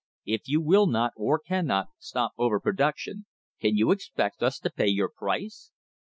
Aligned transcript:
If 0.25 0.47
you 0.47 0.61
will 0.61 0.87
not, 0.87 1.13
or 1.15 1.37
cannot, 1.37 1.89
stop 1.99 2.33
over 2.39 2.59
production, 2.59 3.27
can 3.59 3.77
you 3.77 3.91
expect 3.91 4.41
us 4.41 4.57
to 4.61 4.71
pay 4.71 4.87
your 4.87 5.09
price? 5.15 5.69